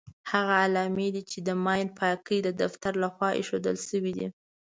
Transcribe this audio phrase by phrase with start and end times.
[0.31, 4.27] هغه علامې دي چې د ماین پاکۍ د دفتر لخوا ايښودل شوې دي.